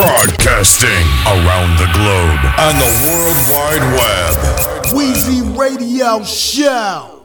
[0.00, 4.96] Broadcasting around the globe and the World Wide Web.
[4.96, 7.19] Wheezy Radio Show.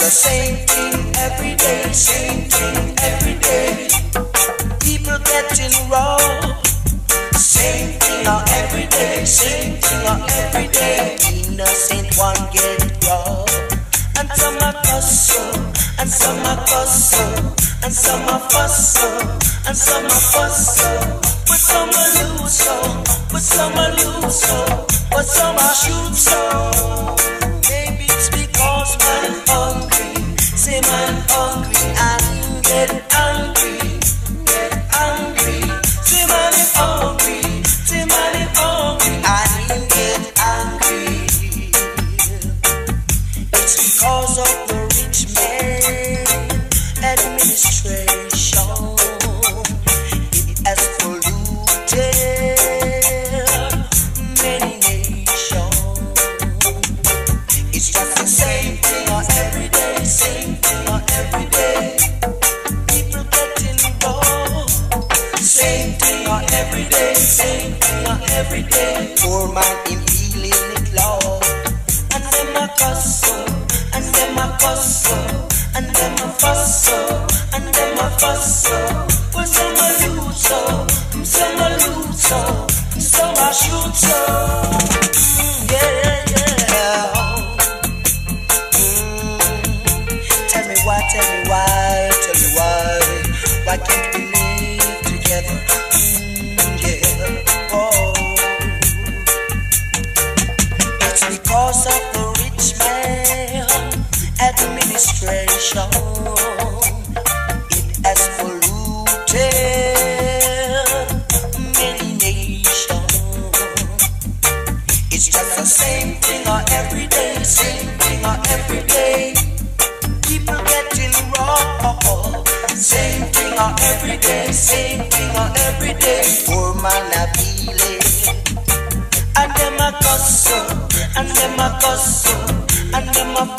[0.00, 3.88] It's the same thing every day, same thing every day.
[4.78, 6.54] People getting wrong.
[7.34, 8.24] Same thing
[8.62, 10.06] every day, same thing
[10.38, 11.18] every day.
[11.34, 12.78] Innocent one get
[13.10, 13.50] robbed.
[14.22, 15.34] And some are cuss
[15.98, 17.18] and some are cuss
[17.82, 19.02] and some are fuss
[19.66, 20.78] and some are fuss.
[21.42, 22.68] But some are lose
[23.32, 24.46] but some are lose
[25.10, 27.16] but some are shoot so.
[27.68, 29.77] Maybe it's because man hungry,
[30.68, 33.87] say man hungry and get angry,
[65.58, 69.12] Same thing on every day, same thing on every day.
[69.18, 71.42] Poor man in feeling it love.
[72.14, 73.34] And them a cuss so,
[73.92, 75.16] and them a cuss so,
[75.74, 78.78] and them a fuss so, and them a fuss so.
[79.34, 80.86] Well, some a lose so,
[81.24, 82.66] some a lose so,
[83.00, 84.67] some a shoot so.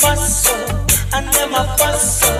[0.00, 0.56] Fuss so,
[1.32, 2.39] them a fuss so.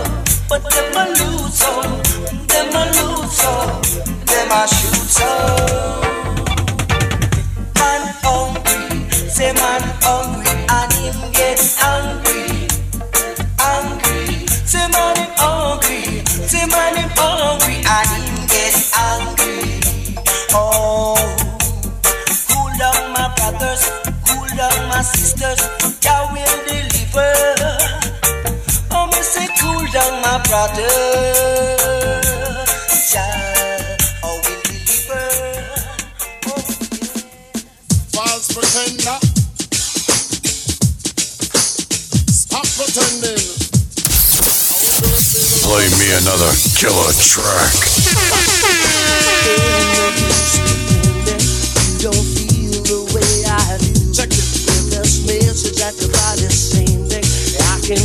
[38.52, 39.18] Pretender.
[42.30, 43.38] Stop pretending.
[45.62, 47.74] Play me another killer track.
[52.02, 54.12] Don't feel the way I do.
[54.12, 54.46] Check it.
[54.66, 58.02] With this message that your body's sending, I can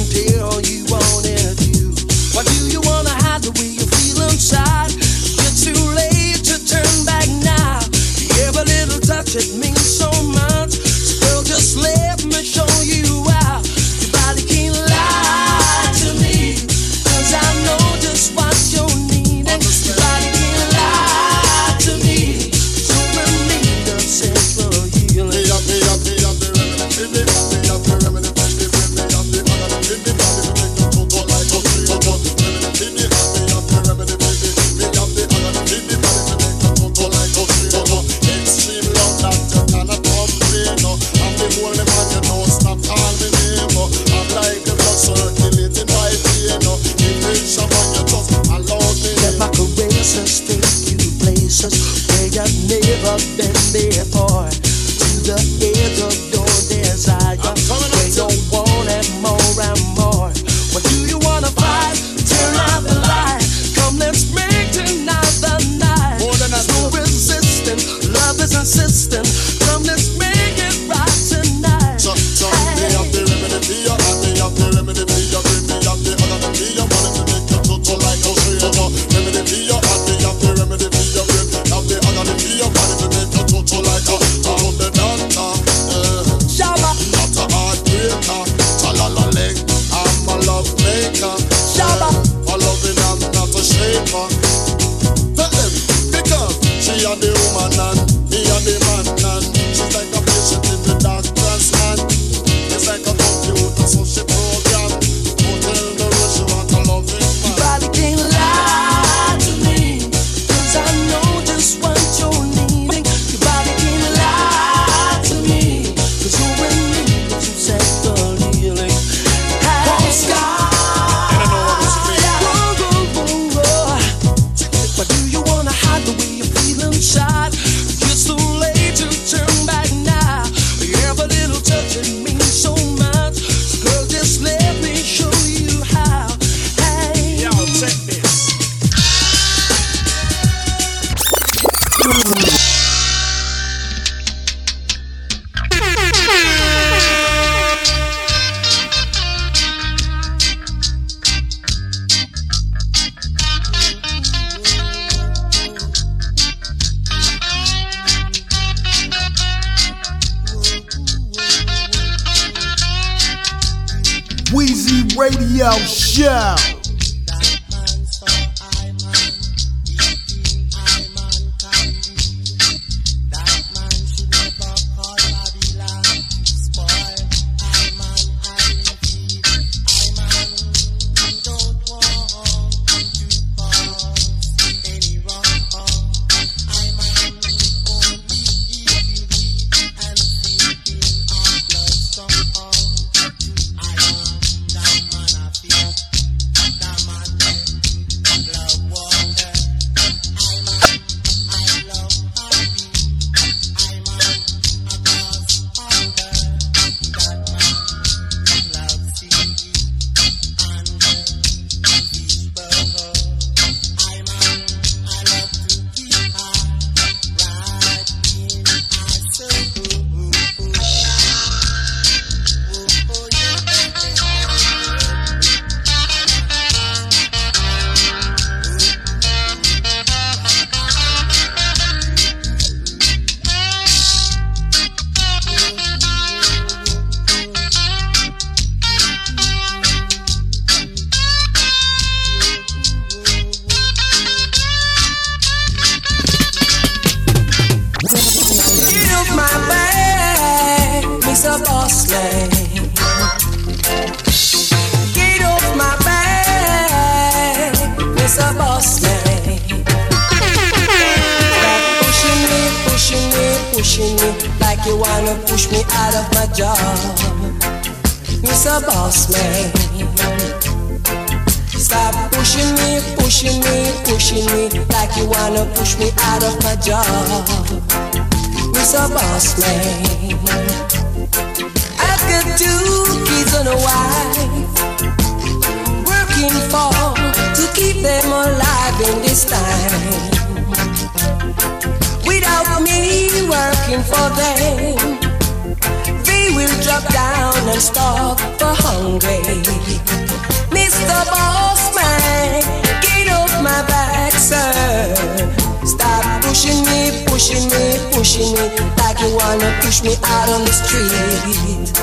[309.56, 311.94] wanna push me out on the street.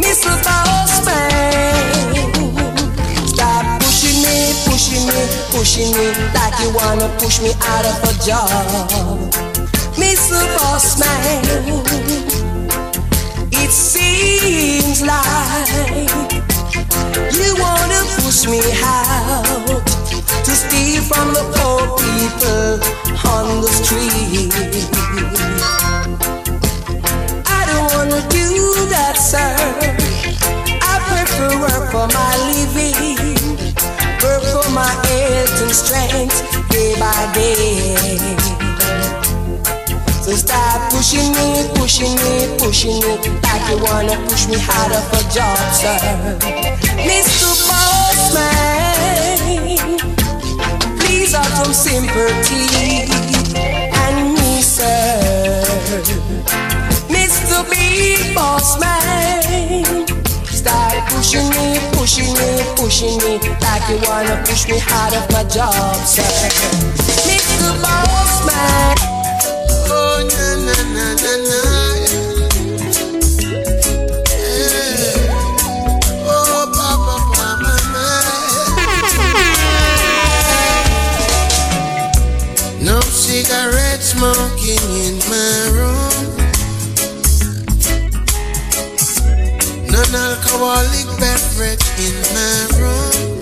[0.00, 0.32] Mr.
[0.44, 2.14] Boss Man,
[3.26, 8.12] stop pushing me, pushing me, pushing me like you wanna push me out of a
[8.24, 8.48] job.
[10.00, 10.40] Mr.
[10.56, 11.44] Boss Man,
[13.52, 16.08] it seems like
[17.36, 19.84] you wanna push me out
[20.44, 22.80] to steal from the poor people
[23.28, 24.50] on the street.
[28.28, 29.54] Do that, sir.
[30.82, 33.38] I prefer work for my living,
[34.20, 38.18] work for my health and strength day by day.
[40.22, 45.22] So stop pushing me, pushing me, pushing me like you wanna push me of a
[45.32, 45.98] job, sir.
[47.08, 47.50] Mr.
[47.68, 49.40] Bossman,
[51.00, 53.39] please have some sympathy
[57.90, 60.06] Big Boss Man,
[60.46, 65.42] stop pushing me, pushing me, pushing me like you wanna push me out of my
[65.44, 66.22] job, sir.
[67.26, 67.82] Mr.
[67.82, 68.96] Boss Man.
[69.90, 71.59] Oh, na na na na na.
[90.60, 93.40] Non-alcoholic beverage in my room.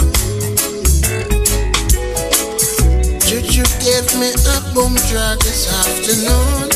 [3.26, 6.70] Juju gave me a boom drug this afternoon.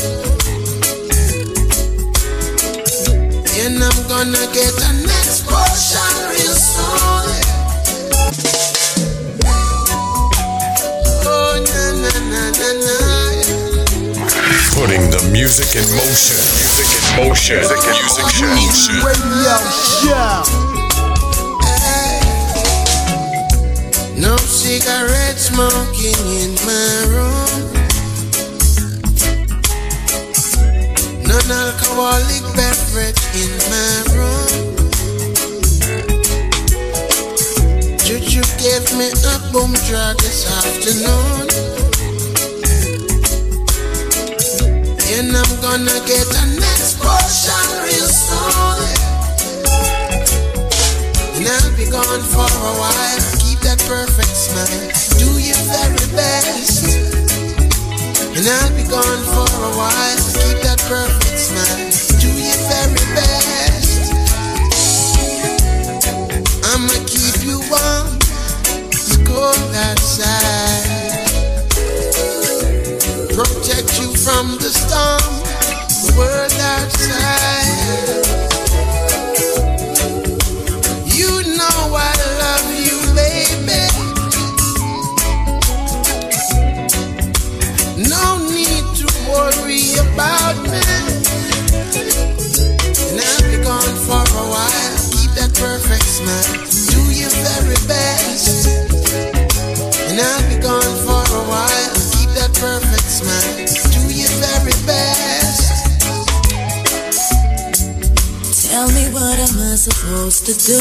[3.55, 7.12] And I'm gonna get a next portion real soon.
[14.73, 16.35] Putting the music in motion.
[16.57, 17.57] Music in motion.
[17.57, 19.05] Music in music motion.
[19.05, 19.57] Radio
[20.01, 20.41] Show.
[24.17, 27.69] No cigarette smoking in my room.
[31.21, 34.73] Non-alcoholic beverage in my room.
[38.03, 41.82] Juju gave me a boom drug this afternoon.
[45.15, 48.81] And I'm gonna get a next portion real soon.
[51.37, 53.21] And I'll be gone for a while.
[53.37, 54.89] Keep that perfect smile.
[55.21, 56.81] Do your very best.
[58.33, 60.17] And I'll be gone for a while.
[60.41, 61.93] Keep that perfect smile.
[62.19, 64.09] Do your very best.
[66.73, 68.17] I'ma keep you warm.
[68.89, 70.62] It's cold outside.
[74.23, 75.33] From the storm.
[76.05, 78.23] The world outside.
[81.03, 83.83] You know I love you, baby.
[88.09, 90.83] No need to worry about me.
[93.09, 94.95] And I'll be gone for a while.
[95.11, 96.62] Keep that perfect smile.
[109.83, 110.79] Supposed to do?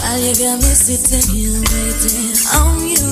[0.00, 3.04] While you got me sitting here waiting on you.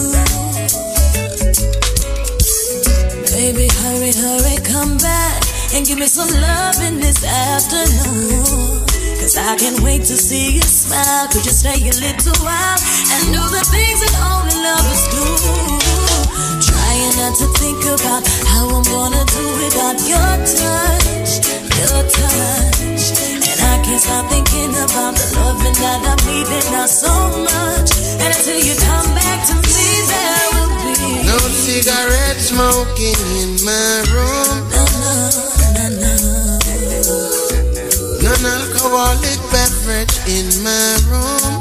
[3.37, 5.44] Baby, hurry, hurry, come back
[5.75, 8.88] and give me some love in this afternoon.
[9.21, 11.28] Cause I can't wait to see you smile.
[11.28, 12.80] Could you stay a little while
[13.12, 15.73] and do the things that only lovers do?
[16.93, 18.21] Trying not to think about
[18.53, 21.41] how I'm gonna do without your touch,
[21.73, 23.05] your touch.
[23.49, 27.09] And I can't stop thinking about the loving that I'm needing now so
[27.49, 27.97] much.
[28.21, 34.05] And until you come back to me, there will be No cigarette smoking in my
[34.13, 34.69] room.
[34.69, 34.85] no,
[35.73, 36.61] no, no, no.
[38.21, 41.51] Non-alcoholic beverage in my room.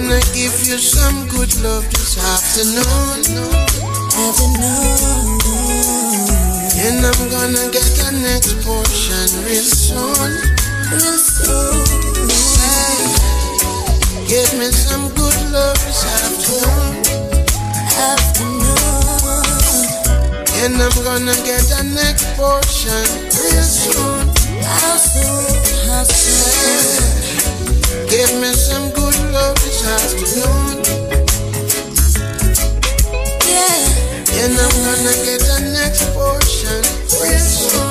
[0.00, 3.20] Gonna give you some good love this afternoon.
[4.16, 4.80] afternoon.
[6.80, 10.40] And I'm gonna get the next portion real soon.
[10.88, 11.84] Real soon.
[14.24, 17.04] Give me some good love this afternoon.
[18.00, 18.72] Afternoon.
[20.64, 23.04] And I'm gonna get the next portion
[23.36, 24.32] real soon.
[24.64, 25.44] How soon?
[25.92, 27.29] How soon?
[28.10, 30.82] Give me some good love this afternoon.
[33.46, 34.42] Yeah.
[34.42, 36.82] And I'm gonna get the next portion
[37.22, 37.89] real soon.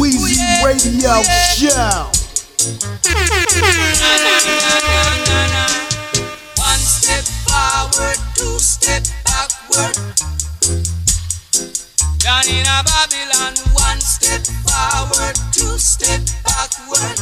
[0.00, 1.22] Weezy Radio
[1.56, 2.08] Show.
[6.56, 9.96] One step forward, two step backward.
[12.18, 17.18] Down in a Babylon, one step forward, two step backward.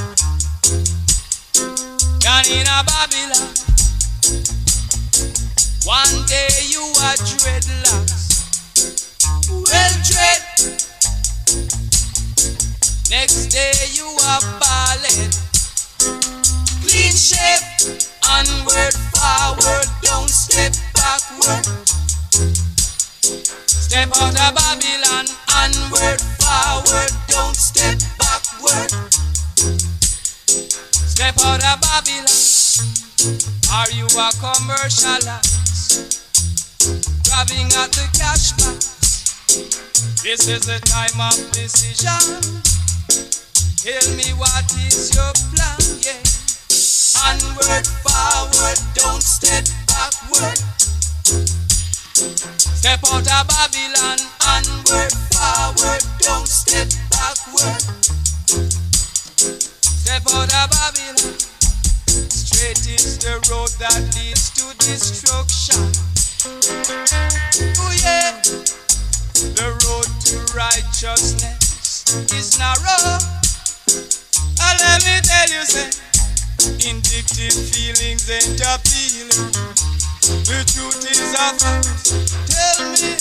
[2.21, 3.55] Down in a Babylon,
[5.85, 8.28] one day you are dreadlocks.
[9.51, 10.43] Well, dread.
[13.11, 15.33] Next day you are ballad.
[16.85, 17.65] Clean shape,
[18.29, 21.65] onward, forward, don't step backward.
[23.67, 25.27] Step out of Babylon,
[25.57, 28.91] onward, forward, don't step backward.
[30.93, 32.29] Step out of Babylon.
[33.73, 35.49] Are you a commercialist?
[37.25, 38.98] Grabbing at the cash box.
[39.59, 42.23] This is the time of decision.
[43.83, 46.23] Tell me what is your plan, yeah.
[47.27, 50.59] Onward, forward, don't step backward.
[52.79, 57.83] Step out of Babylon, onward, forward, don't step backward.
[59.83, 61.35] Step out of Babylon.
[62.31, 65.91] Straight is the road that leads to destruction.
[67.81, 68.41] Oh yeah,
[69.39, 72.03] the road to righteousness
[72.35, 73.23] is narrow.
[74.59, 75.95] And let me tell you, say,
[76.83, 79.55] indicted feelings ain't appealing.
[80.43, 81.87] The truth is a fact.
[82.51, 83.15] Tell me,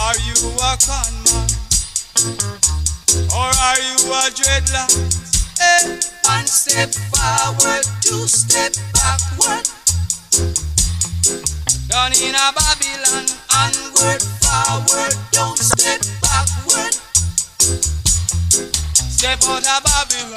[0.00, 1.48] are you a con man?
[3.36, 4.96] Or are you a dreadlock?
[5.60, 9.68] Hey, one step forward, two step backward.
[11.26, 16.94] Down in a Babylon, onward, forward, don't step backward.
[18.94, 20.36] Step out of Babylon.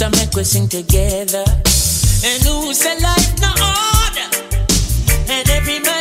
[0.00, 1.44] So make we sing together.
[2.24, 3.99] And who said life no order?
[5.60, 5.99] Every man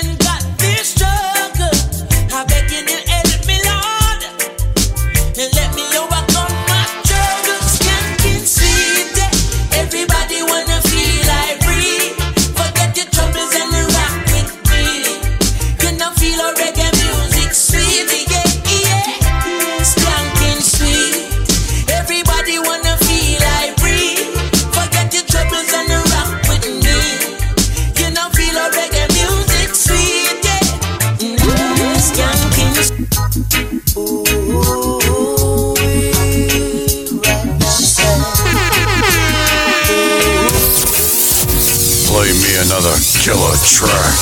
[43.35, 44.15] track.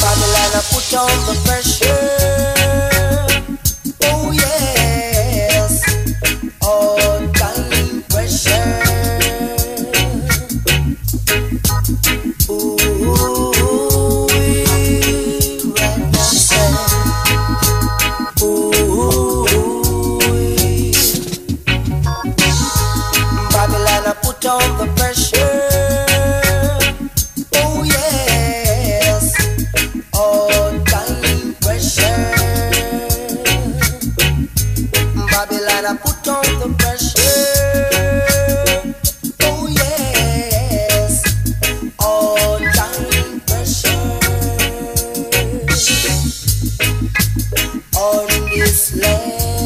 [0.00, 1.79] Babylon, I put on the pressure.
[48.00, 49.59] on this land.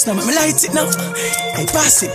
[0.00, 0.86] This now, me light it now.
[1.56, 2.10] Hey, pass it.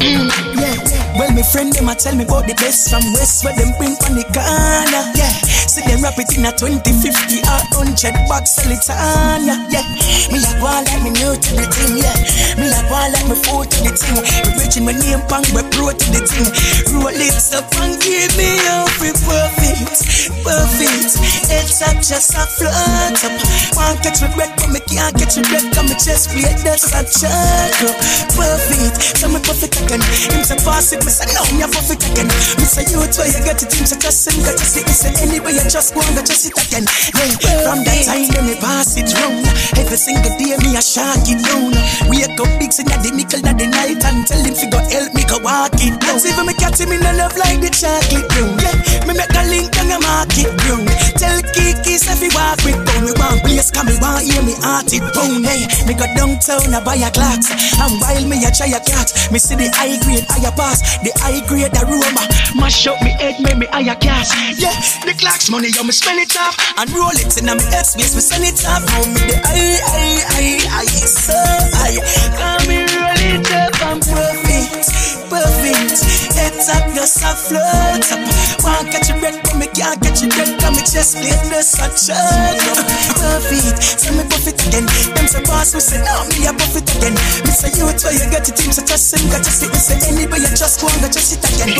[0.00, 0.28] Mm,
[0.60, 1.18] yeah.
[1.18, 3.94] Well, my friend them a tell me about the best from West where them bring
[3.96, 5.04] from the corner.
[5.14, 5.32] Yeah,
[5.68, 9.46] see them rap it in a 20, 50 or 100 bucks sell it on.
[9.70, 9.86] Yeah,
[10.32, 11.96] me like one like me new to the thing.
[11.98, 12.16] Yeah,
[12.58, 14.18] me like one like me foot to the thing.
[14.46, 16.50] Me reaching my name pang we pro to the thing.
[16.94, 18.58] Roll it up and give me
[18.98, 20.02] for perfect,
[20.42, 21.12] perfect.
[21.50, 23.34] It's up just a float up.
[23.74, 25.66] Can't catch me breath, but me can't catch me breath.
[25.74, 27.96] Come me chest plate, that's a chuck up.
[28.34, 30.02] Perfect, so me perfect again.
[30.02, 32.28] Him say pass it, me say no, me a perfect again.
[32.58, 34.82] Me say you try, you get it, him say just sing, got to see.
[34.82, 36.86] Me say anyway, you just go and just it again.
[37.14, 39.46] Yeah, from that time, then me pass it round.
[39.78, 41.72] Every single day, me a shark it down.
[42.08, 44.80] Wake up big, sing at the nickel at the night and tell him fi go
[44.80, 46.18] help me go walk it down.
[46.20, 48.58] See even me cat him in a love like the chocolate brown.
[48.60, 50.84] Yeah, me make a link and a mark it brown.
[51.20, 53.04] Tell Kiki say fi walk with bone.
[53.04, 55.44] Me want place, come me want hear me heart it pound.
[55.44, 57.52] Hey, me go downtown a buy a clocks.
[57.78, 61.12] And while me a try a cat, me see the high grade higher pass, the
[61.20, 62.24] high grade aroma.
[62.56, 64.32] Mash up me head, make me higher cash.
[64.56, 67.64] Yeah, the clocks money, yo me spend it off and roll it in a me
[67.68, 68.82] head space, me send it off.
[68.88, 71.32] Now me the high, high, high, high, so
[71.80, 71.96] high.
[72.36, 74.92] Come me roll it up and perfect,
[75.32, 75.96] perfect.
[76.36, 78.20] Heads up, just a float up.
[78.60, 80.52] Want catch a breath, but me can't catch a breath.
[80.60, 82.84] Come me chest plate, just a chug up.
[83.16, 84.84] Perfect, so me buff it again.
[85.16, 87.16] Them say boss, me say no, me a buff it again.
[87.48, 89.68] Me say you try, you get it, team, so just sing, got to see.
[89.72, 91.72] Me say anybody, you just go and go just sit again.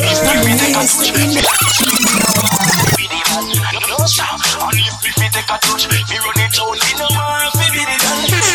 [3.85, 5.85] No sound, only if we fit take a touch.
[5.93, 7.84] Me run it down, me no want fi be the done.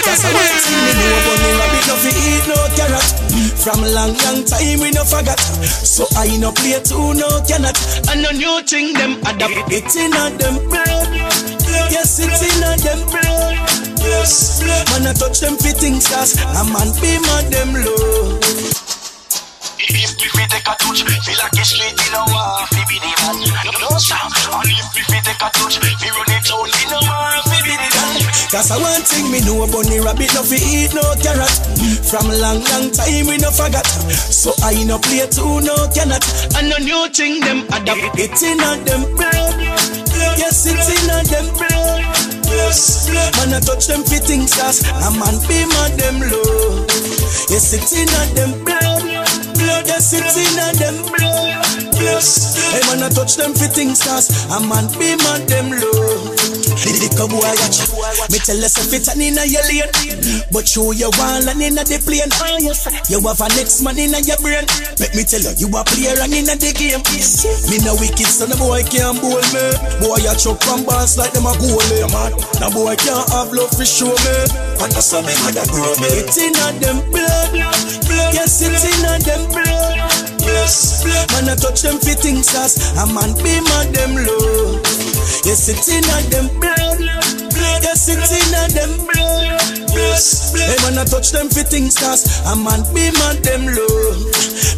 [0.09, 3.05] That's a me know rabbit no fi eat no carrot.
[3.61, 5.37] From long long time we no forgot.
[5.37, 7.77] So I no play too no cannot.
[8.09, 11.13] And no new thing them adapt It in a them blood
[11.93, 13.53] Yes it in a them blood
[13.99, 14.63] Yes.
[14.89, 18.88] Man I touch them fi things A man be man them low
[19.89, 22.61] If we fit take a touch, feel like it's straight in a war.
[22.69, 23.37] Fi be the man.
[23.81, 26.99] No sound, only if we fit take a touch, me run it down, me no
[27.09, 28.21] want fi be the done.
[28.49, 31.53] Cause a one thing me know about the rabbit no fi eat no carrot.
[32.05, 33.85] From long long time we no forgot.
[34.13, 36.25] So I no play too no cannot.
[36.57, 39.53] And no new thing them adapt It in a them blood
[40.37, 42.01] Yes it in a them blood
[42.49, 46.85] Yes Man I touch them fi things cause A man be man them low.
[47.53, 48.98] Yes it in a them blood
[49.69, 54.59] Yes it in a them Yes Hey man I touch them fi things cause A
[54.59, 56.35] man be man them low.
[56.89, 57.91] Little boy a chat
[58.31, 59.91] Me tell us if it's an inna your lane.
[60.51, 62.31] But you one and inna the plane.
[62.39, 62.87] Ah, yes.
[63.11, 64.63] You have a next man inna your brain.
[64.99, 67.03] Let me tell you You a player and inna the game.
[67.67, 69.65] Me no wicked so no boy can't bowl me.
[69.99, 72.31] Boy a chuck from bars like them a goalie man
[72.63, 74.35] No boy can't have love for show me.
[74.79, 76.09] And that's how me mother grow me.
[76.23, 77.51] It's inna them blood.
[78.31, 80.08] Yes it's inna them blood
[80.69, 84.77] Yes, man, I touch them fi things cause a man be man them low.
[85.43, 87.48] Yes, it's in a them blood.
[87.81, 89.59] Yes, it's in a them blood.
[89.91, 94.15] Yes, hey man, I touch them fi things cause a man be man them low.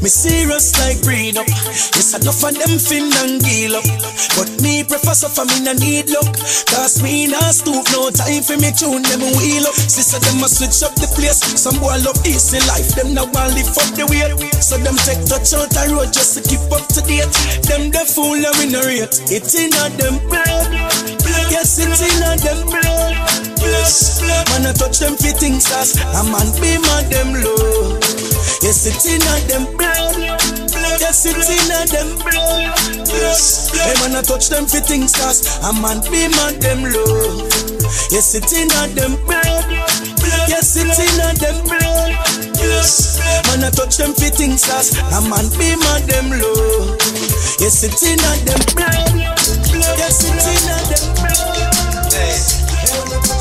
[0.02, 1.46] Me serious like breed up.
[1.94, 3.86] Yes, enough of them fin and gill up.
[4.34, 6.26] But me prefer suffer me no need luck.
[6.74, 9.78] Cause me nah stoop no time for me tune them wheel up.
[9.78, 11.38] Sister them a switch up the place.
[11.60, 12.98] Some boy love easy life.
[12.98, 14.34] Them now want live up the weight.
[14.58, 17.30] So them take touch out the road just to keep up to date.
[17.70, 19.22] Them the fool and we no rate.
[19.30, 20.66] It's in a them blood.
[21.54, 22.91] Yes, it's in a them blood.
[23.82, 27.98] Yes, man I touch them fi things cause a man be man them low.
[28.62, 30.22] Yes, it's in a them blood.
[31.02, 32.70] Yes, it's in a them blood.
[33.10, 37.50] Yes, man, I touch them for things cause a man be man them love.
[38.14, 39.66] Yes, it's in a them blood.
[40.46, 42.14] Yes, it's in a them blood.
[43.50, 47.02] Man, I touch them for things cause a man be man them love.
[47.58, 49.10] Yes, it's in a them blood.
[49.98, 52.14] Yes, it's in a them blood.
[52.14, 53.41] Hey.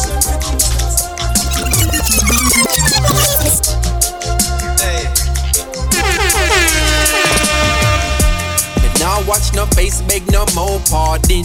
[9.31, 11.45] Watch no face, beg no more pardon.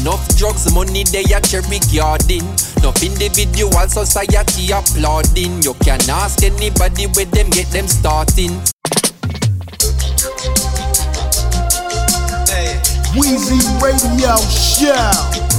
[0.00, 2.42] Enough drugs, money they a cherry garden.
[2.78, 5.62] Enough individual society applauding.
[5.62, 8.50] You can ask anybody where them get them starting.
[12.50, 12.80] Hey.
[13.14, 15.51] Weezy Radio Show.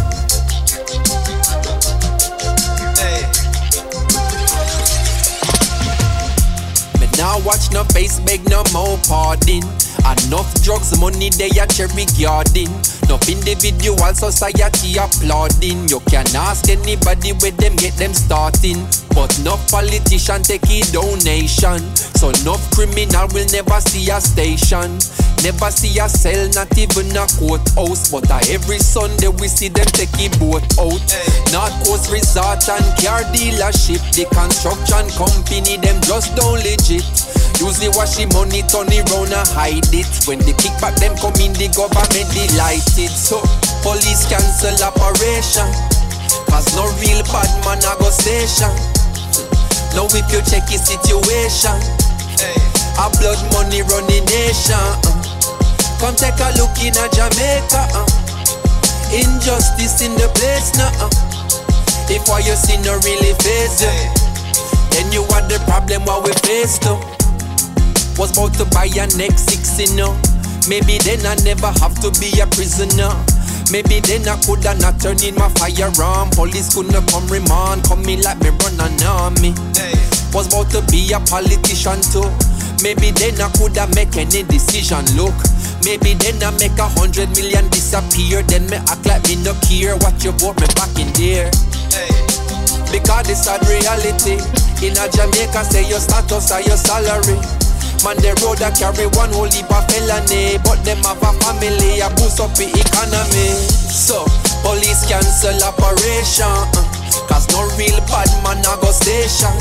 [7.18, 9.64] Now watch no face, beg no more pardon.
[10.04, 12.68] Enough drugs, money they a cherry garden.
[13.08, 15.88] Enough individual society applauding.
[15.88, 18.84] You can ask anybody where them get them starting.
[19.16, 21.80] But no politician take a donation.
[22.20, 25.00] So no criminal will never see a station.
[25.44, 28.12] Never see a cell, not even a courthouse.
[28.12, 31.04] But uh, every Sunday we see them take a boat out.
[31.52, 34.02] North Coast Resort and car dealership.
[34.16, 37.06] The construction company, them just don't legit.
[37.62, 40.08] Usually wash the money, turn it round and hide it.
[40.30, 43.12] When the kickback them come in, the government delighted.
[43.12, 43.42] So
[43.84, 45.68] police cancel operation.
[46.48, 48.70] Cause no real bad man a go station.
[49.98, 51.78] Now if you check the situation,
[53.02, 54.78] a blood money running nation.
[54.78, 55.20] uh.
[56.00, 57.82] Come take a look in a Jamaica.
[57.98, 58.06] uh.
[59.14, 60.90] Injustice in the place now.
[61.02, 61.10] uh.
[62.10, 63.94] If what you see no really face you,
[64.94, 67.00] then you are the problem what we face now.
[68.18, 70.14] Was about to buy a next six, you know.
[70.70, 73.12] Maybe then I never have to be a prisoner.
[73.72, 76.30] Maybe then I coulda not turn in my firearm.
[76.32, 79.52] Police couldn't come remand, come me like me run an army.
[80.32, 82.30] Was about to be a politician too.
[82.86, 85.04] Maybe then I coulda make any decision.
[85.18, 85.36] Look,
[85.84, 88.44] maybe then I make a hundred million disappear.
[88.44, 91.50] Then me act like me no care what you vote me back in there.
[92.94, 94.38] Because this sad reality.
[94.86, 97.63] In a Jamaica, say your status or your salary.
[98.04, 100.60] Man, the road that carry one whole heap of felony.
[100.60, 103.56] But them have a family, a boost up the economy.
[103.88, 104.28] So,
[104.60, 106.84] police cancel operation uh,
[107.32, 109.54] Cause no real bad man a go station.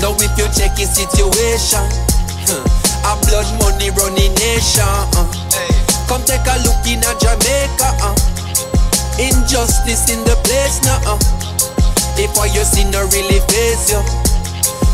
[0.00, 1.84] Now if you check the situation
[2.48, 2.64] huh,
[3.04, 5.28] A blood money running nation uh,
[6.08, 8.16] Come take a look in a Jamaica uh,
[9.20, 11.20] Injustice in the place now uh,
[12.16, 14.19] If what you see no really face you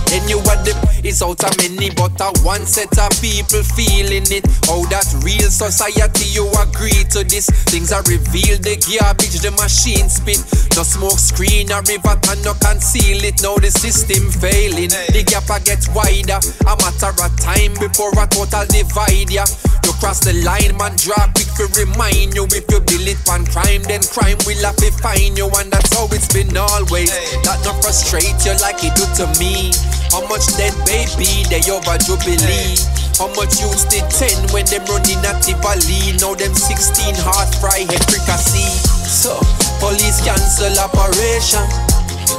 [0.06, 0.74] then you are the
[1.06, 4.42] it's out of many, but a one set of people feeling it.
[4.66, 7.46] Oh, that real society, you agree to this.
[7.70, 10.42] Things are revealed, the garbage, the machine spit.
[10.74, 13.38] No smoke screen, a river and no conceal it.
[13.38, 16.42] Now the system failing, the gap a get wider.
[16.66, 19.46] A matter of time before a total divide ya.
[19.86, 22.50] You cross the line, man, draw quick to remind you.
[22.50, 25.94] If you build it on crime, then crime will have to find you, and that's
[25.94, 27.14] how it's been always.
[27.46, 29.70] That not frustrate you like it do to me.
[30.16, 32.72] How much dead baby they over jubilee?
[33.20, 36.16] How much used it 10 when them running at Tivoli?
[36.16, 38.64] Now them 16 hard fry head fricassee.
[39.04, 39.36] So,
[39.76, 41.68] police cancel operation.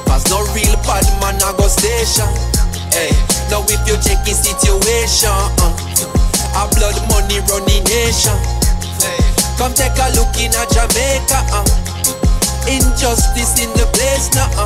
[0.10, 2.26] Cause no real bad man a go station.
[2.90, 3.14] Hey,
[3.54, 8.34] now if you check the situation, uh, a blood money running nation.
[9.06, 9.22] Hey,
[9.62, 11.46] come take a look in a Jamaica.
[11.54, 11.62] Uh,
[12.66, 14.50] injustice in the place now.
[14.58, 14.66] Uh,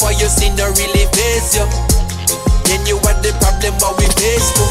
[0.00, 1.66] what you see no really face you,
[2.64, 4.70] then you are the problem what we face for.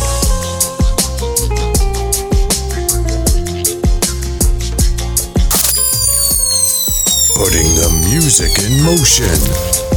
[7.36, 9.91] Putting the music in motion.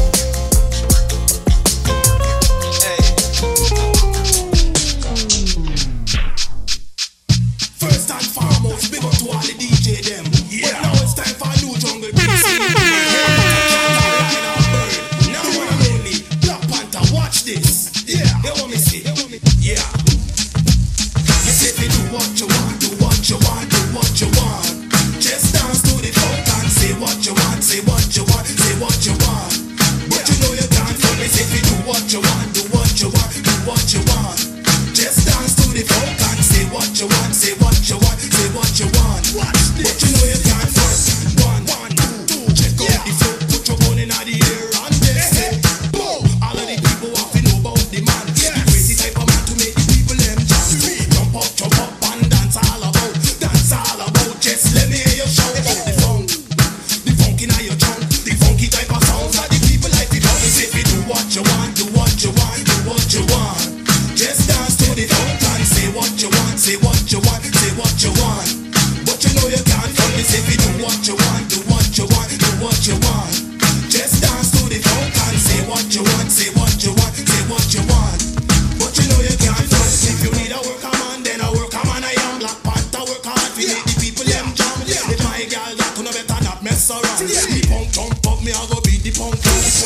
[85.50, 87.20] girl that could no better not mess around.
[87.26, 89.34] Me punk jump up, me I go beat the punk.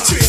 [0.06, 0.27] Three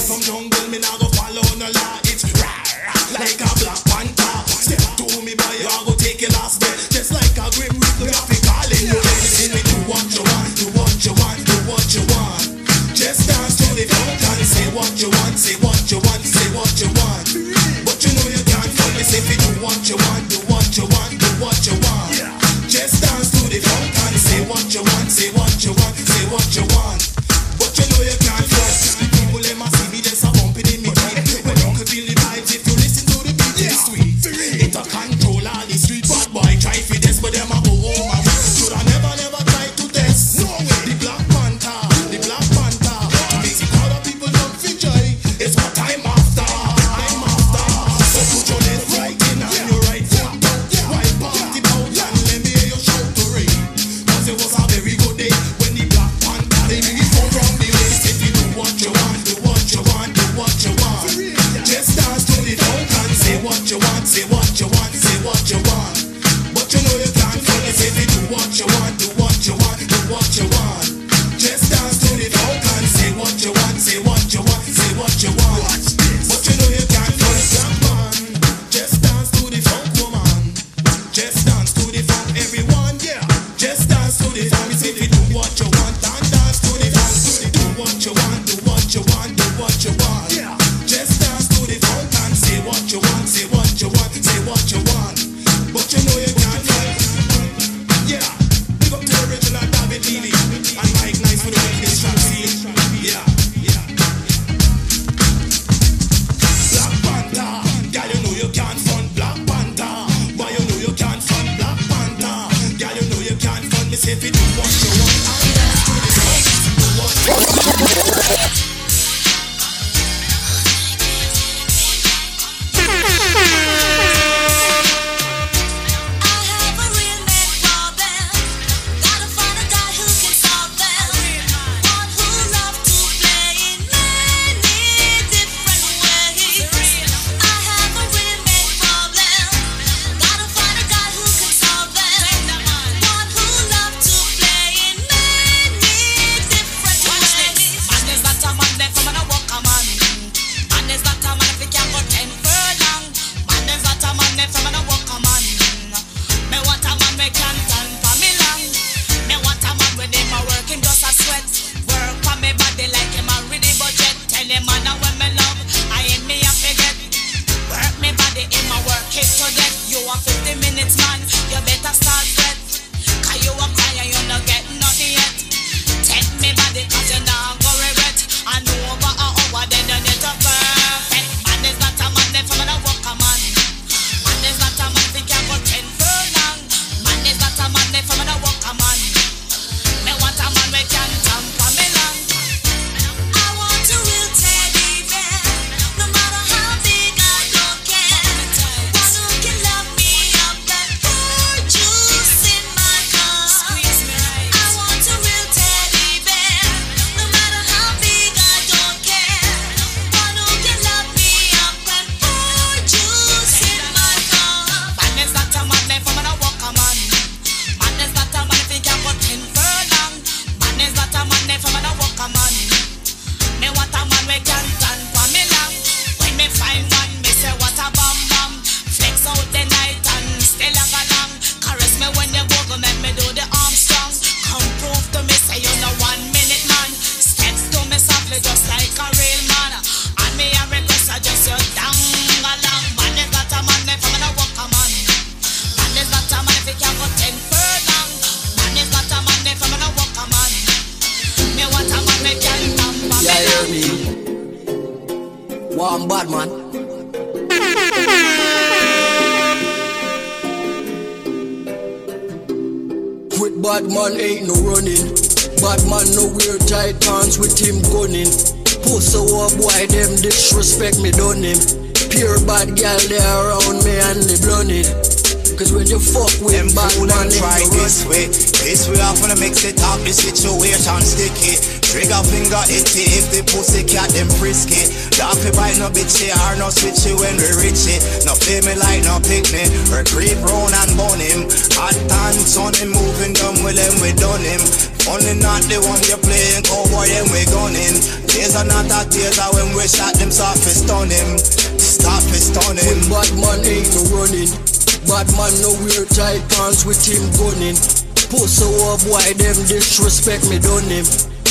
[309.89, 311.05] disrespect me done him.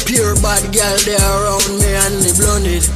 [0.06, 2.86] Pure bad gal they around me and they blunted.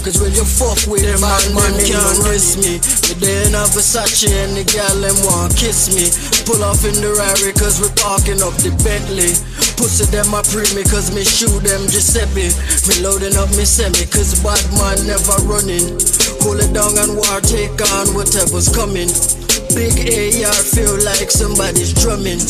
[0.00, 2.80] Cause when you fuck with them bad man can't diss me.
[2.80, 6.08] Me there in a Versace and the gal them want kiss me.
[6.48, 9.36] Pull off in the Rari cause we're parking up the Bentley.
[9.76, 12.48] Pussy them a pre me cause me shoot them Giuseppe.
[12.88, 16.00] Me loading up me semi cause bad man never running.
[16.40, 19.12] Hold it down and war take on whatever's coming.
[19.74, 22.40] Big AR feel like somebody's drumming.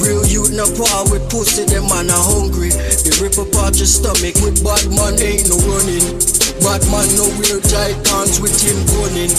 [0.00, 2.72] Real youth no power with pussy, them man are hungry.
[2.72, 6.04] They rip apart your stomach with bad man ain't no running.
[6.64, 9.32] Bad man no weird tight pants with him gunning.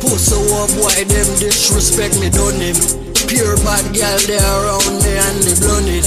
[0.00, 2.78] Pussy war boy them disrespect me done him.
[3.28, 6.06] Pure bad gal they around me and they done it.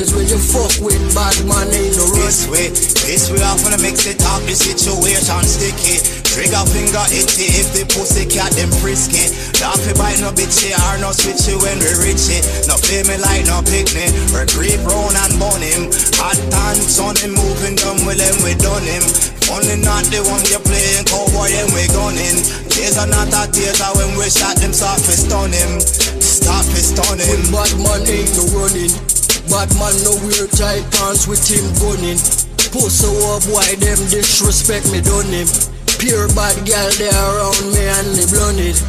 [0.00, 2.24] Cause when you fuck with bad man ain't no run.
[2.24, 2.68] This way,
[3.04, 6.19] this way off when I mix it up, the situation sticky.
[6.30, 9.34] Trigger finger itchy if the pussy cat them frisky.
[9.58, 12.46] Don't be bite no bitchy or no switchy when we reach it.
[12.70, 14.14] No play me like no picnic.
[14.30, 15.90] We creep round and bun him.
[16.22, 19.02] Hot dance on him, moving dumb with him, we done him.
[19.50, 22.38] Only not the one you're playing cowboy and we gunning.
[22.70, 25.82] Days are not a theater when we shot them soft we stun him.
[26.22, 27.42] Stop we stun him.
[27.50, 28.94] Man ain't no running.
[29.50, 32.22] Bad man no wear tight pants with him gunning.
[32.70, 35.50] Pussy war boy them disrespect me done him.
[36.00, 38.80] Pure bad gal they around me and they blunt it.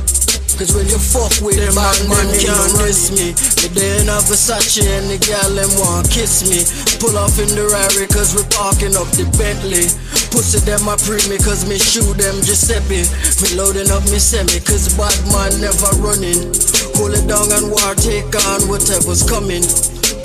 [0.56, 3.36] Cause when you fuck with them bad man can't diss me.
[3.60, 6.64] Me there in a Versace and the gal them want kiss me.
[7.04, 9.92] Pull off in the Rari cause we parking up the Bentley.
[10.32, 13.04] Pussy them a pre me cause me shoot them Giuseppe.
[13.44, 16.48] Me loading up me semi cause bad man never running.
[16.96, 19.68] Hold it down and war take on whatever's coming.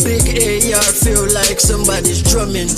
[0.07, 0.38] Big
[0.70, 2.70] AR feel like somebody's drumming.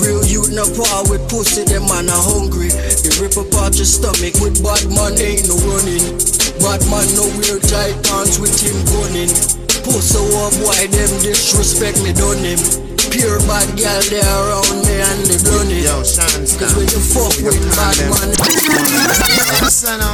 [0.00, 2.72] Real youth no power with pussy, them man are hungry.
[2.72, 6.16] They rip apart your stomach with bad man ain't no running.
[6.64, 9.28] Bad man no wear tight pants with him gunning.
[9.84, 12.89] Pussy war boy them disrespect me done him.
[13.10, 15.84] Pure bad gal they around me and they done it.
[15.84, 18.30] Yo, Sean, Cause when you fuck with bad man.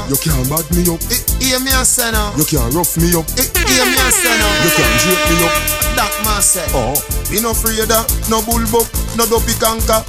[0.09, 1.01] You can't bag me up.
[1.41, 2.33] Hear me a say now.
[2.37, 3.29] You can't rough me up.
[3.37, 4.53] Hear me a say now.
[4.65, 5.55] You can't drape me up.
[5.97, 6.65] That man say.
[6.73, 6.97] Oh.
[7.31, 8.87] Me no afraid of no bullbuck,
[9.17, 10.01] no dopey canker.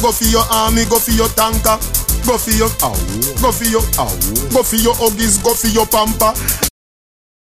[0.00, 1.78] Go for your army, go for your tanker.
[2.26, 2.94] Go for your ow,
[3.42, 4.08] go for your ow,
[4.54, 6.32] go for your huggies, go for your pamper.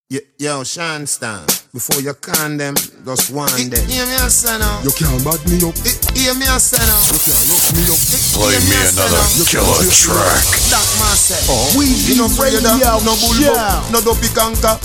[0.10, 1.46] Yo, yo, Sean Stan.
[1.72, 2.76] Before you can them,
[3.08, 3.80] just one them.
[3.88, 4.84] Hear me a say now.
[4.84, 5.72] You can't bag me up.
[6.12, 7.00] Hear me a say now.
[7.08, 8.02] You can't rough me up.
[8.36, 10.44] Play me another killer track.
[10.68, 11.40] That man say.
[11.48, 11.72] Oh.
[11.80, 13.56] Me no afraid of Radio no Show.
[13.56, 14.76] bullbuck, no dopey canker.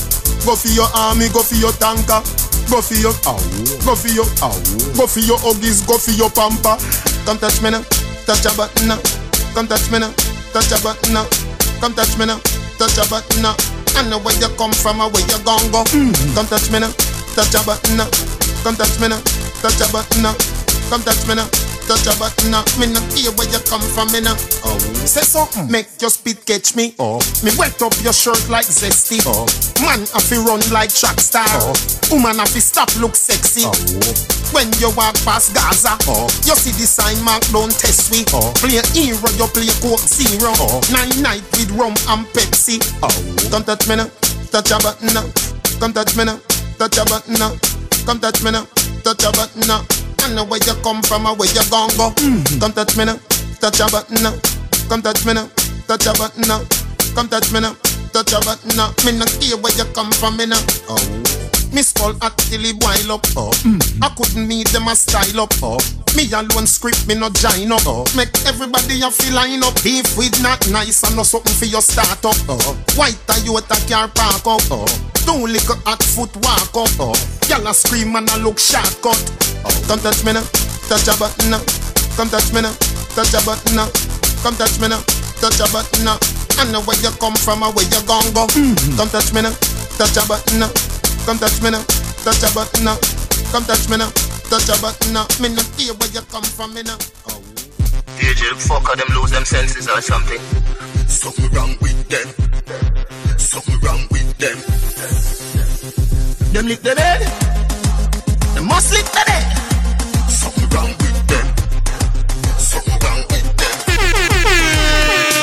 [0.46, 2.22] Go for your army, go for your tanker.
[2.70, 3.38] Go for your ow,
[3.82, 4.54] go for your ow,
[4.98, 6.74] go for your huggies, go for your pamper.
[7.26, 7.82] Come touch me now,
[8.26, 8.98] touch a button now.
[9.54, 10.10] Come touch me now,
[10.54, 11.26] touch a button now.
[11.78, 12.38] Come touch me now,
[12.78, 13.75] touch a button now.
[13.96, 15.82] I know where you come from or where you gon' go.
[15.90, 16.34] Mm-hmm.
[16.36, 16.92] Come touch me now,
[17.34, 18.08] touch a button now.
[18.62, 19.20] Come touch me now,
[19.64, 20.36] touch a button now.
[20.92, 21.48] Come touch me now,
[21.86, 22.66] touch a button now.
[22.78, 24.34] Me not hear where you come from, me now.
[24.66, 24.78] Oh.
[25.06, 26.94] Say something, make your spit catch me.
[26.98, 27.22] Oh.
[27.42, 29.22] Me wet up your shirt like zesty.
[29.24, 29.46] Oh.
[29.80, 31.46] Man, I fi run like track star.
[31.62, 31.74] Oh.
[32.10, 33.62] Woman, I fi stop look sexy.
[33.64, 33.72] Oh.
[34.52, 36.26] When you walk past Gaza, oh.
[36.44, 38.26] you see the sign mark, don't test me.
[38.34, 38.52] Oh.
[38.58, 40.52] Play hero, you play Coke Zero.
[40.58, 40.82] Oh.
[40.90, 42.82] Nine night with rum and Pepsi.
[43.02, 43.10] Oh.
[43.50, 44.10] Come touch me now,
[44.50, 45.26] touch a button now.
[45.78, 46.38] Come touch me now,
[46.78, 47.54] touch a button now.
[48.04, 48.66] Come touch me now,
[49.02, 50.05] touch a button now.
[50.26, 52.10] I know where you come from or where you gon' go.
[52.18, 52.58] Mm-hmm.
[52.58, 53.14] Come touch me now,
[53.62, 54.34] touch a button now.
[54.90, 55.46] Come touch me now,
[55.86, 56.66] touch a button now.
[57.14, 57.78] Come touch me now,
[58.10, 58.90] touch a button now.
[59.06, 60.58] Me not care where you come from, me now.
[60.90, 60.98] Oh.
[61.70, 63.22] Me skull it boil up.
[63.38, 63.54] Oh.
[64.02, 65.54] I couldn't meet them a style up.
[65.62, 65.78] Oh.
[66.16, 67.86] Me alone script, me no join up.
[67.86, 68.02] Oh.
[68.16, 69.78] Make everybody a feel line up.
[69.86, 72.34] If we not nice, I know something for your start up.
[72.50, 72.74] Oh.
[72.98, 74.66] White Toyota car park up.
[74.74, 74.90] Oh.
[75.22, 76.90] Don't lick a hot foot walk up.
[76.98, 77.14] Oh.
[77.46, 79.14] Y'all a scream and I look shortcut.
[79.14, 79.55] Oh.
[79.86, 80.44] Come touch me now,
[80.88, 81.62] touch a button now.
[82.16, 82.72] Come touch me now,
[83.14, 83.88] touch a button now.
[84.42, 85.02] Come touch me now,
[85.38, 86.18] touch a button now.
[86.58, 88.46] I know where you come from or where you gon' go.
[88.56, 88.96] Mm-hmm.
[88.96, 89.52] Come touch me now,
[90.00, 90.70] touch a button now.
[91.26, 91.82] Come touch me now,
[92.24, 92.96] touch a button now.
[93.52, 94.10] Come touch me now,
[94.48, 95.26] touch a button now.
[95.40, 96.96] Me not hear where you come from, me now.
[97.28, 97.42] Oh.
[98.16, 100.40] DJ fucker them lose them senses or something.
[101.06, 102.28] Something wrong with them.
[103.38, 104.56] Something wrong with them.
[106.52, 107.55] Them lick the bed.
[108.66, 109.46] Must the bed.
[110.28, 111.46] Something wrong with them.
[112.58, 113.76] Something wrong with them.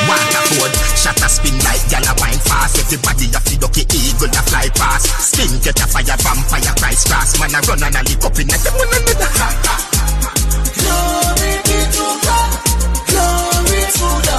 [0.10, 2.78] Water board, shot a spin like gal a wine fast.
[2.80, 5.08] Everybody a feed okay eagle a fly past.
[5.24, 7.40] Skin get a fire, vampire price cross.
[7.40, 9.30] Man a run and a lick up in a them one another.
[10.84, 12.52] Glory be to God.
[13.08, 14.33] Glory to the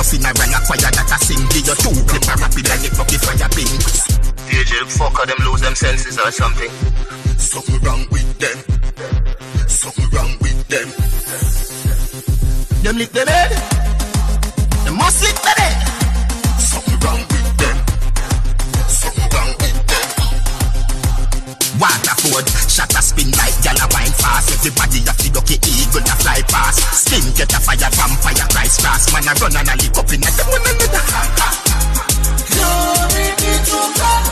[0.00, 1.44] your funeral a choir that a sing.
[1.52, 3.68] Give you two clip rapid and lick up the fire pin.
[4.48, 6.70] DJ fucker them lose them senses or something.
[7.36, 8.58] Something wrong with them.
[9.68, 10.88] Something wrong with them.
[12.82, 13.50] Them lick the bed.
[14.84, 15.79] Them must lick the bed.
[22.30, 24.54] Shot a spin like gal a wine fast.
[24.54, 26.78] Everybody a feed okay eagle a fly past.
[26.94, 29.10] Skin get a fire, vampire Christ fast.
[29.10, 31.02] Man a run and a lick up in a them one another.
[32.54, 34.24] Glory be to God.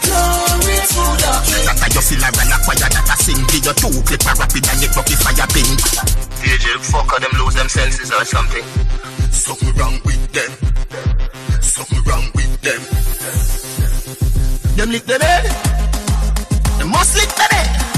[0.00, 1.68] Glory to the King.
[1.68, 3.44] That a you feel a run a choir that a sing.
[3.52, 5.76] Give you two clip a rapid and it bucky fire ping.
[6.40, 8.64] DJ fuck or them lose them senses or something.
[9.28, 10.52] Something wrong with them.
[11.60, 12.80] Something wrong with them.
[14.80, 15.04] Them lick.
[15.04, 15.71] Them must
[17.10, 17.91] lick the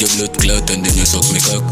[0.00, 1.64] your blood clot and then you suck me cock.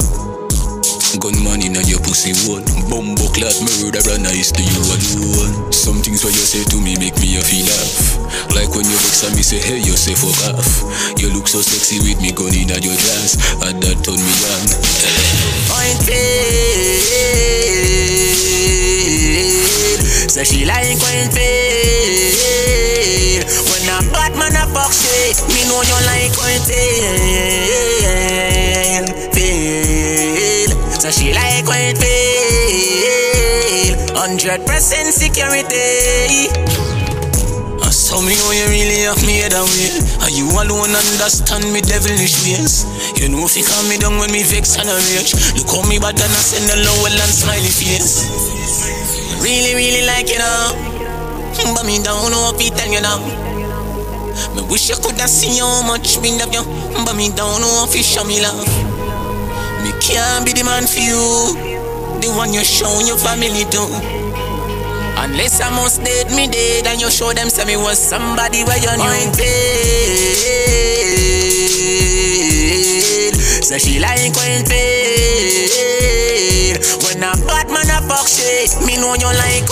[1.22, 2.60] Gunman in your pussy hole.
[2.90, 5.72] Bumbo clot murderer nice to you alone.
[5.72, 8.18] Some things what you say to me make me a feel laugh.
[8.52, 10.66] Like when you vex and me say hey you say fuck off.
[11.18, 13.38] You look so sexy with me gun in your dance.
[13.62, 14.66] And that turn me on.
[15.70, 16.26] Pointed.
[20.30, 21.30] So she like when.
[23.46, 26.36] When a bad man a fuck shit, me know you like
[26.68, 27.96] fail.
[29.32, 30.70] Fail.
[31.00, 32.76] So she like when fail.
[34.12, 36.52] Hundred percent security.
[37.80, 41.72] Uh, I me how you really have me head away And uh, you alone understand
[41.72, 42.84] me devilish ways
[43.20, 45.84] You know if you calm me down when me vex and I rage Look how
[45.88, 48.26] me bad and I send a low and smiley face
[49.44, 50.72] Really, really like you know
[51.76, 53.45] But me don't know oh, if it tell you now
[54.56, 56.18] Me wish I could have seen how much.
[56.20, 56.64] Me love you
[57.04, 58.66] But me don't know if you show me love.
[59.84, 61.52] Me can't be the man for you.
[62.20, 64.26] The one you show your family to.
[65.18, 68.76] Unless I must date me dead and you show them say me was somebody where
[68.76, 69.32] you knew
[73.62, 74.66] So she like fail
[77.02, 79.66] When a bad man a fuck shit Me know you like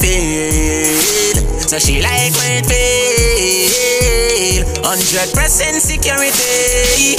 [0.00, 0.69] Fail
[1.70, 3.70] So she like when fail
[4.82, 7.14] Hundred percent security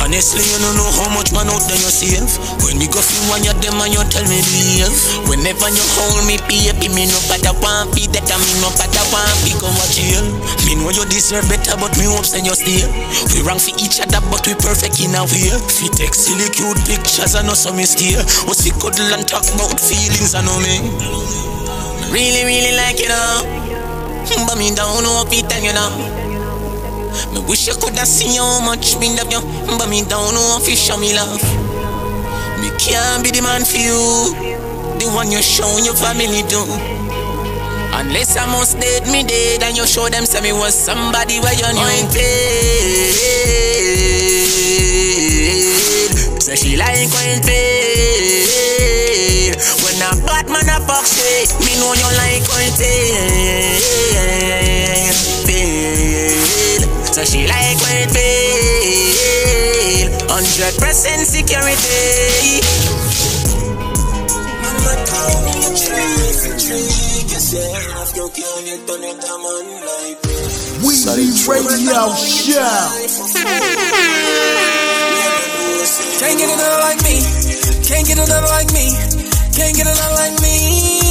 [0.00, 2.24] Honestly, you don't know how much man out there you save.
[2.64, 4.96] When me go feel one of them and you tell me behave.
[5.28, 9.04] Whenever you hold me, baby, me no bother want be that and me no bother
[9.12, 10.32] want be go watch you.
[10.64, 12.80] Me know you deserve better, but me hopes and you stay.
[13.36, 15.52] We wrong for each other, but we perfect in our way.
[15.68, 18.16] Fi take silly cute pictures and know some stay.
[18.48, 21.61] What's we cuddle and talk about feelings, I know me.
[22.12, 23.40] Really, really like you know.
[24.46, 25.88] But me don't know if it tell you now.
[27.32, 29.40] Me wish I could have seen how much me love you,
[29.78, 31.40] but me don't know if you show me love.
[32.60, 34.28] Me can't be the man for you,
[35.00, 36.60] the one you show your family to.
[37.96, 41.54] Unless I must date me dead and you show them say me was somebody where
[41.54, 41.88] you knew.
[46.40, 48.81] So she like when fail.
[49.82, 53.78] When a bad man a fuck shit, me know you like when fail.
[55.46, 56.82] Fail.
[57.14, 59.12] So she like when fail.
[60.26, 62.60] Hundred percent security.
[64.62, 67.22] Mama told me a tree for tree.
[67.30, 67.62] Guess you
[67.94, 70.18] have to kill you, turn it down on life.
[70.82, 72.88] Weezy Radio Show.
[76.18, 77.22] Can't get another like me.
[77.86, 79.21] Can't get another like me.
[79.52, 81.01] Can't get another like me.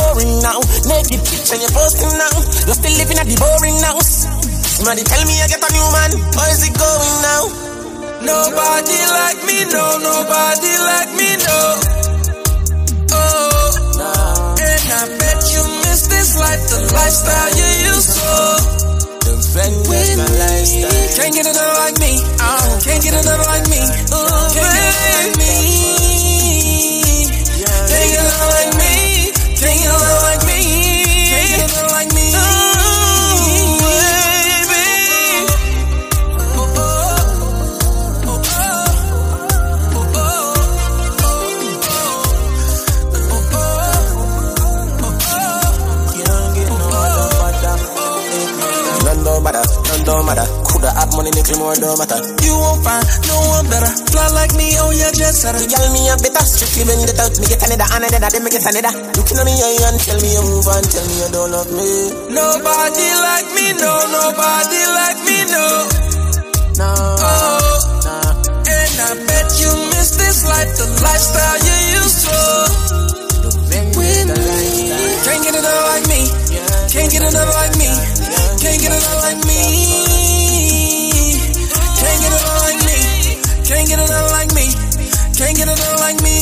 [0.00, 0.60] Come like say you're now.
[0.88, 1.20] Naked
[1.52, 2.34] and you're posting now.
[2.66, 4.26] You're still living at the boring house.
[4.80, 6.10] Somebody tell me I get a new man.
[6.32, 7.42] How is it going now?
[8.20, 11.80] Nobody like me, no, nobody like me, no.
[13.12, 13.72] Oh,
[14.60, 18.28] and I bet you miss this life, the lifestyle you used to.
[19.24, 21.16] The vengeance, my lifestyle.
[21.16, 22.20] Can't get another like me.
[22.40, 23.80] Oh, can't get another like me.
[23.80, 25.64] Ooh, can't get another like me.
[27.88, 27.88] Can't get another like me.
[27.88, 28.79] Can't get another like me.
[29.82, 30.19] Can't
[51.10, 52.22] Nothing more don't matter.
[52.46, 53.90] You won't find no one better.
[54.14, 55.58] Fly like me, oh yeah, jet setter.
[55.58, 56.44] Girl, me a better.
[56.46, 57.34] Strictly bend it out.
[57.42, 58.94] Me get another, another, then me get another.
[59.18, 60.82] Looking on me eye and tell me you move on.
[60.86, 61.90] Tell me you don't love me.
[62.30, 63.92] Nobody like me, no.
[64.14, 65.66] Nobody like me, no.
[66.78, 66.90] No.
[66.94, 67.90] Oh.
[68.70, 72.38] And I bet you miss this life, the lifestyle you used to.
[73.70, 74.30] When
[75.26, 76.30] can't get another like me,
[76.90, 77.90] can't get another like me,
[78.62, 79.99] can't get another like me,
[85.76, 86.38] can't like me.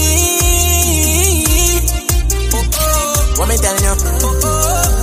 [2.52, 3.34] Oh, oh.
[3.38, 3.94] What me telling you?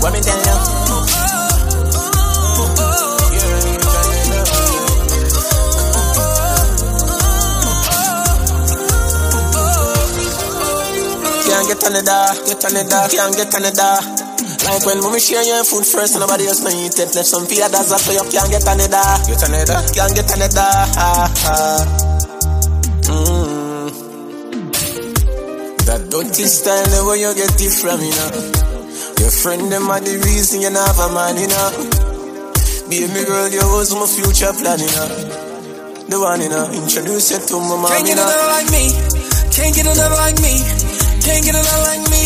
[0.01, 0.57] What me telling you?
[11.45, 14.25] Can't get another, get another, can't get another.
[14.65, 17.15] Like when mommy share your food first, nobody else know eat it.
[17.15, 20.61] Left some fear that's so you can't get another, get another, can't get another.
[20.61, 22.01] Ha, ah, ah.
[22.01, 22.04] ha.
[25.95, 28.27] That dirty style, the way you get it from, you know.
[29.15, 31.71] Your friend them are the reason you not have a man, you know.
[32.91, 35.07] Baby girl, you was my future plan, you know.
[36.11, 38.91] The one, you know, introduce you to my mom, Can't get another like me.
[39.55, 40.67] Can't get another like me.
[41.23, 42.23] Can't get another like me.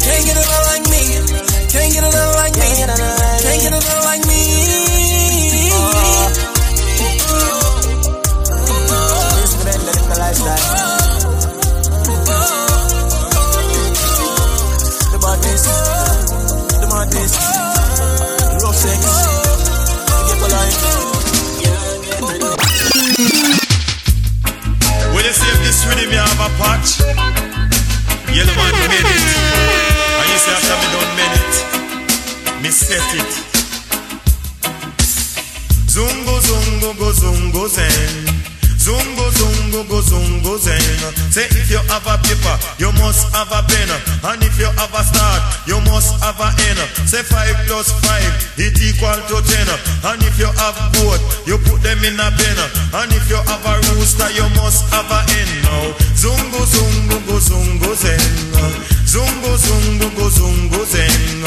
[0.00, 1.04] Can't get another like me.
[1.68, 2.70] Can't get another like me.
[2.80, 4.25] Can't get another like me.
[25.92, 27.00] If this you have a patch,
[28.34, 29.22] yellow man made it.
[30.18, 31.54] And you see after me done made it,
[32.62, 33.32] me set it.
[35.86, 38.35] Zungo zungo go zungo zen.
[38.86, 40.78] Zungo zungo go zungo zen.
[41.34, 43.90] Say if you have a paper, you must have a pen.
[44.22, 46.78] And if you have a start, you must have a end.
[47.02, 49.66] Say five plus five, it equal to ten.
[50.06, 51.18] And if you have both,
[51.50, 52.58] you put them in a pen.
[52.94, 55.90] And if you have a rooster, you must have a hen now.
[56.14, 58.22] Zungo zungo go zungo zen.
[59.02, 61.42] Zungo zungo go zungo zen.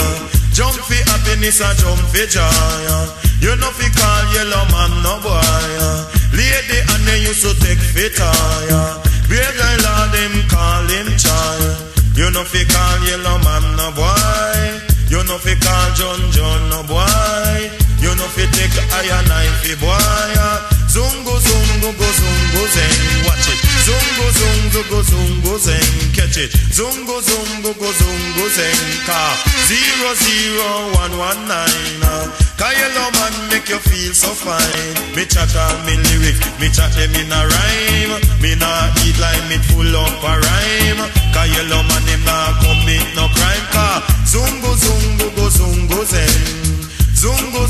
[0.52, 3.08] Jump for happiness and jump for joy.
[3.40, 6.19] You know fi call yellow man no boy.
[6.40, 8.88] Lady and they used to take fit ah, higher.
[9.28, 11.84] Beer girl and them call him child.
[12.16, 14.64] You know fi call yellow man no boy.
[15.12, 17.60] You know fi call John John no boy.
[18.00, 18.72] You know fi take
[19.04, 20.32] iron knife fi boy.
[20.88, 23.28] Zungo zungo go zungo zeng.
[23.28, 23.69] Watch it.
[23.90, 26.14] Zungo zungo go zungo zeng.
[26.14, 26.52] Catch it.
[26.70, 28.82] Zungo zungo go zungo zeng.
[29.06, 29.34] Car
[29.66, 30.70] zero zero
[31.02, 32.04] one one nine.
[32.04, 32.30] Ah.
[32.60, 34.94] Cause yellow man make you feel so fine.
[35.16, 38.14] Me chat all me lyric, me chat them in a rhyme.
[38.42, 41.02] Me nah eat like me full up a rhyme.
[41.34, 41.50] Cause
[41.90, 43.66] man him nah commit no crime.
[43.74, 46.69] Cause zungo zungo go zungo zeng.
[47.20, 47.68] Zungo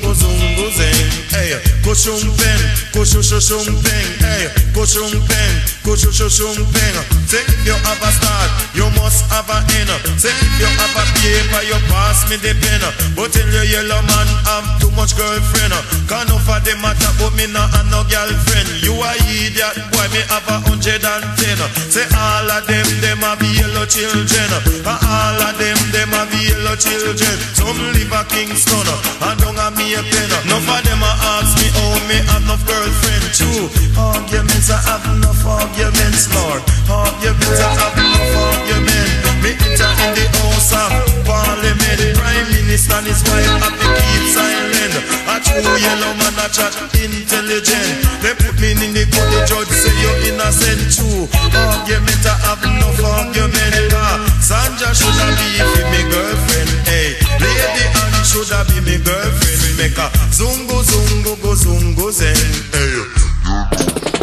[0.00, 1.10] go zungo zeng.
[1.34, 2.60] Hey, go shum pen,
[2.94, 4.08] go shum peng.
[4.22, 6.96] Hey, go shum pen, go shum peng.
[7.26, 9.90] Say if you have a start, you must have a end.
[10.14, 12.86] Say if you have a paper, you pass me the pen.
[13.18, 15.74] But tell your yellow man I'm too much girlfriend.
[16.06, 18.78] Can't no for them matter, but me not have no girlfriend.
[18.78, 21.58] You a idiot, boy, me have a hundred and ten.
[21.90, 24.50] Say all of them, them have yellow children.
[24.86, 27.34] All of them, them have yellow children.
[27.58, 30.28] Some live a Kingston, and don't have me a pen.
[30.48, 33.24] None of them a ask me, oh, me have enough girlfriend.
[33.34, 33.66] True,
[33.96, 36.60] arguments, I have enough arguments, Lord.
[36.88, 39.24] Arguments, I have enough arguments.
[39.42, 40.92] Me enter in the house of
[41.28, 42.00] parliament.
[42.16, 44.94] Prime minister and his wife have to keep silent.
[45.28, 47.88] A true yellow man, a chat intelligent.
[48.24, 50.80] They put me in the court, the judge say you're innocent.
[50.92, 53.92] True, argument, I have enough argument.
[53.92, 56.70] Ah, Sanja should have be me girlfriend.
[56.88, 57.84] Hey, lady
[58.24, 59.76] shoulda be me girlfriend.
[59.78, 62.34] Make a zungo zungo go zungo zen.
[62.72, 64.14] Hey.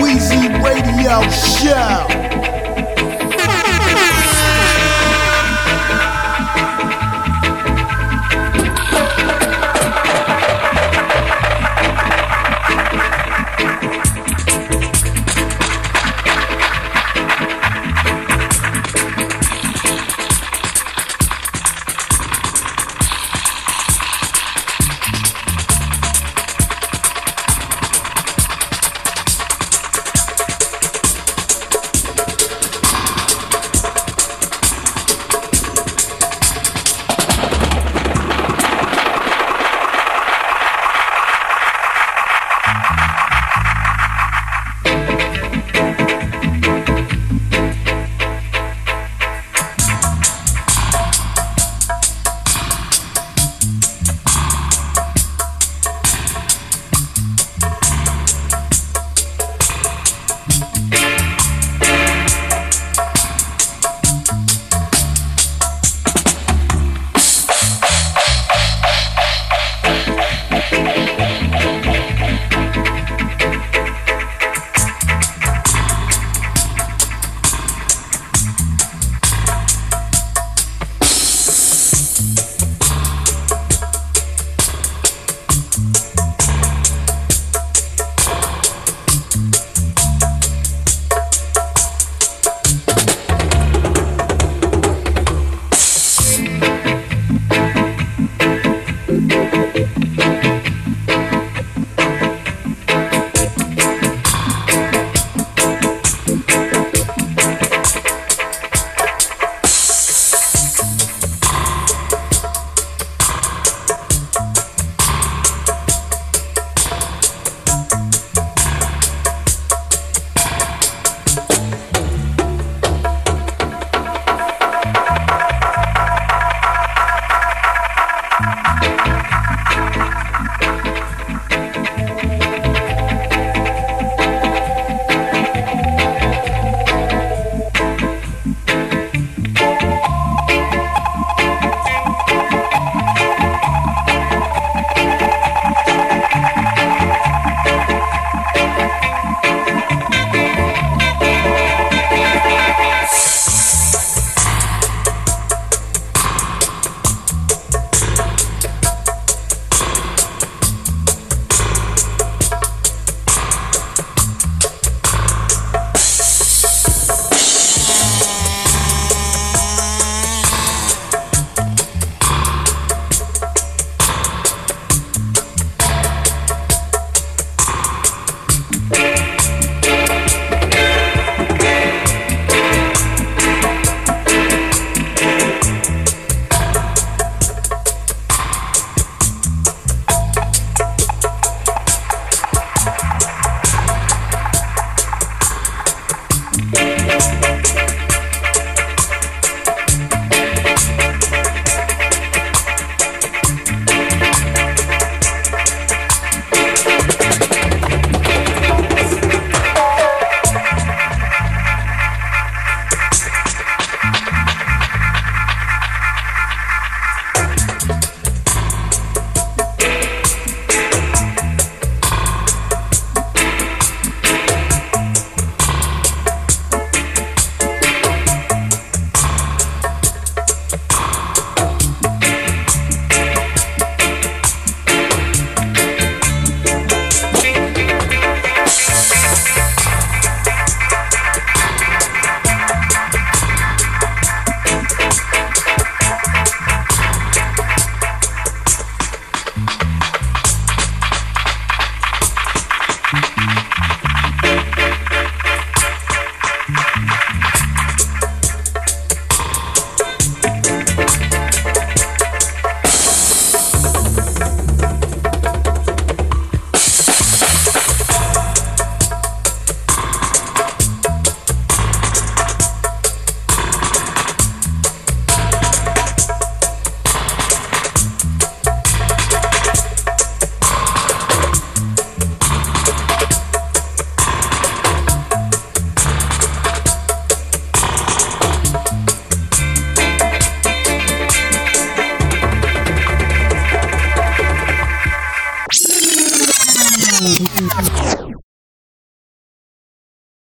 [0.00, 2.19] Weezy Radio Show.